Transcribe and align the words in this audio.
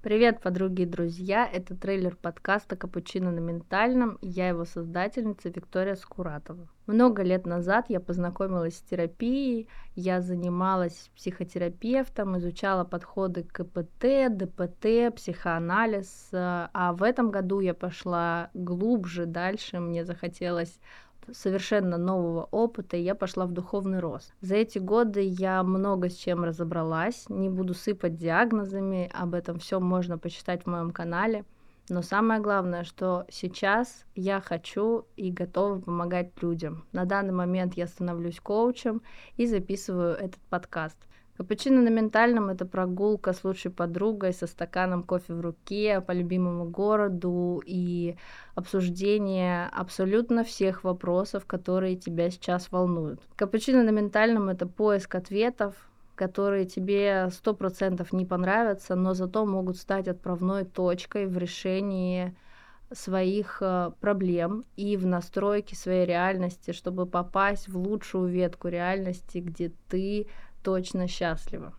Привет, 0.00 0.40
подруги 0.40 0.82
и 0.82 0.86
друзья! 0.86 1.44
Это 1.52 1.74
трейлер 1.74 2.14
подкаста 2.14 2.76
«Капучино 2.76 3.32
на 3.32 3.40
ментальном» 3.40 4.14
и 4.20 4.28
я 4.28 4.46
его 4.46 4.64
создательница 4.64 5.48
Виктория 5.48 5.96
Скуратова. 5.96 6.68
Много 6.86 7.24
лет 7.24 7.46
назад 7.46 7.86
я 7.88 7.98
познакомилась 7.98 8.76
с 8.76 8.82
терапией, 8.82 9.68
я 9.96 10.20
занималась 10.20 11.10
психотерапевтом, 11.16 12.38
изучала 12.38 12.84
подходы 12.84 13.42
к 13.42 13.52
КПТ, 13.52 14.30
ДПТ, 14.30 15.12
психоанализ, 15.16 16.28
а 16.32 16.92
в 16.92 17.02
этом 17.02 17.32
году 17.32 17.58
я 17.58 17.74
пошла 17.74 18.50
глубже, 18.54 19.26
дальше, 19.26 19.80
мне 19.80 20.04
захотелось 20.04 20.78
совершенно 21.32 21.96
нового 21.96 22.48
опыта, 22.50 22.96
и 22.96 23.02
я 23.02 23.14
пошла 23.14 23.46
в 23.46 23.52
духовный 23.52 24.00
рост. 24.00 24.34
За 24.40 24.56
эти 24.56 24.78
годы 24.78 25.22
я 25.22 25.62
много 25.62 26.08
с 26.08 26.16
чем 26.16 26.44
разобралась, 26.44 27.26
не 27.28 27.48
буду 27.48 27.74
сыпать 27.74 28.16
диагнозами, 28.16 29.10
об 29.12 29.34
этом 29.34 29.58
все 29.58 29.80
можно 29.80 30.18
почитать 30.18 30.62
в 30.62 30.66
моем 30.66 30.90
канале. 30.90 31.44
Но 31.90 32.02
самое 32.02 32.40
главное, 32.40 32.84
что 32.84 33.24
сейчас 33.30 34.04
я 34.14 34.40
хочу 34.40 35.06
и 35.16 35.30
готова 35.30 35.80
помогать 35.80 36.30
людям. 36.42 36.84
На 36.92 37.06
данный 37.06 37.32
момент 37.32 37.74
я 37.74 37.86
становлюсь 37.86 38.40
коучем 38.40 39.00
и 39.36 39.46
записываю 39.46 40.14
этот 40.14 40.40
подкаст. 40.50 40.98
Капучино 41.38 41.82
на 41.82 41.88
ментальном— 41.88 42.48
это 42.50 42.66
прогулка 42.66 43.32
с 43.32 43.44
лучшей 43.44 43.70
подругой 43.70 44.32
со 44.32 44.48
стаканом 44.48 45.04
кофе 45.04 45.34
в 45.34 45.40
руке 45.40 46.00
по 46.00 46.10
любимому 46.10 46.64
городу 46.64 47.62
и 47.64 48.16
обсуждение 48.56 49.68
абсолютно 49.68 50.42
всех 50.42 50.82
вопросов, 50.82 51.46
которые 51.46 51.94
тебя 51.94 52.30
сейчас 52.30 52.72
волнуют. 52.72 53.20
Капучино 53.36 53.84
на 53.84 53.90
ментальном— 53.90 54.48
это 54.50 54.66
поиск 54.66 55.14
ответов, 55.14 55.76
которые 56.16 56.66
тебе 56.66 57.28
сто 57.30 57.54
процентов 57.54 58.12
не 58.12 58.26
понравятся, 58.26 58.96
но 58.96 59.14
зато 59.14 59.46
могут 59.46 59.76
стать 59.76 60.08
отправной 60.08 60.64
точкой 60.64 61.28
в 61.28 61.38
решении 61.38 62.34
своих 62.90 63.58
э, 63.60 63.92
проблем 64.00 64.64
и 64.76 64.96
в 64.96 65.06
настройке 65.06 65.76
своей 65.76 66.06
реальности, 66.06 66.72
чтобы 66.72 67.06
попасть 67.06 67.68
в 67.68 67.76
лучшую 67.76 68.28
ветку 68.28 68.68
реальности, 68.68 69.38
где 69.38 69.70
ты 69.88 70.26
точно 70.62 71.08
счастлива. 71.08 71.72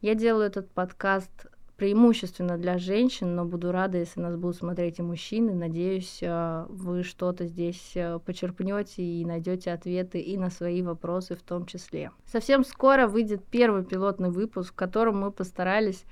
Я 0.00 0.14
делаю 0.14 0.46
этот 0.46 0.70
подкаст 0.70 1.46
преимущественно 1.76 2.58
для 2.58 2.78
женщин, 2.78 3.34
но 3.34 3.44
буду 3.44 3.72
рада, 3.72 3.98
если 3.98 4.20
нас 4.20 4.36
будут 4.36 4.56
смотреть 4.56 5.00
и 5.00 5.02
мужчины. 5.02 5.52
Надеюсь, 5.52 6.18
э, 6.22 6.66
вы 6.68 7.02
что-то 7.02 7.46
здесь 7.46 7.92
э, 7.96 8.20
почерпнете 8.24 9.02
и 9.02 9.24
найдете 9.24 9.72
ответы 9.72 10.20
и 10.20 10.36
на 10.36 10.50
свои 10.50 10.82
вопросы 10.82 11.34
в 11.34 11.42
том 11.42 11.66
числе. 11.66 12.12
Совсем 12.24 12.64
скоро 12.64 13.08
выйдет 13.08 13.42
первый 13.50 13.84
пилотный 13.84 14.30
выпуск, 14.30 14.74
в 14.74 14.76
котором 14.76 15.20
мы 15.20 15.32
постарались 15.32 16.04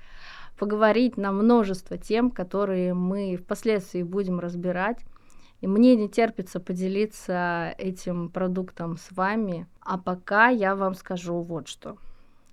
поговорить 0.59 1.15
на 1.15 1.31
множество 1.31 1.97
тем, 1.97 2.31
которые 2.31 2.93
мы 2.93 3.37
впоследствии 3.37 4.03
будем 4.03 4.39
разбирать. 4.39 4.99
И 5.61 5.67
мне 5.67 5.95
не 5.95 6.09
терпится 6.09 6.59
поделиться 6.59 7.73
этим 7.77 8.29
продуктом 8.29 8.97
с 8.97 9.11
вами. 9.11 9.67
А 9.79 9.97
пока 9.97 10.49
я 10.49 10.75
вам 10.75 10.95
скажу 10.95 11.39
вот 11.41 11.67
что. 11.67 11.97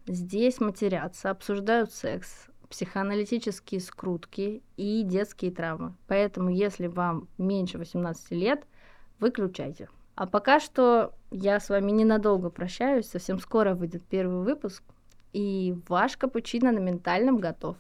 Здесь 0.07 0.61
матерятся, 0.61 1.31
обсуждают 1.31 1.93
секс, 1.93 2.47
психоаналитические 2.69 3.81
скрутки 3.81 4.63
и 4.77 5.03
детские 5.03 5.51
травмы. 5.51 5.95
Поэтому, 6.07 6.51
если 6.51 6.87
вам 6.87 7.29
меньше 7.39 7.79
18 7.79 8.31
лет, 8.33 8.67
выключайте. 9.19 9.89
А 10.15 10.27
пока 10.27 10.61
что 10.61 11.15
я 11.31 11.61
с 11.61 11.71
вами 11.71 11.91
ненадолго 11.93 12.51
прощаюсь. 12.51 13.07
Совсем 13.07 13.39
скоро 13.39 13.75
выйдет 13.75 14.03
первый 14.05 14.45
выпуск. 14.45 14.83
И 15.33 15.77
ваш 15.89 16.17
капучино 16.17 16.73
на 16.73 16.79
ментальном 16.79 17.39
готов. 17.39 17.77